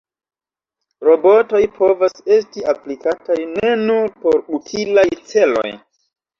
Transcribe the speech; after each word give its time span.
Robotoj 1.07 1.61
povas 1.75 2.25
esti 2.39 2.65
aplikataj 2.75 3.39
ne 3.53 3.77
nur 3.85 4.13
por 4.27 4.43
utilaj 4.61 5.07
celoj. 5.31 5.69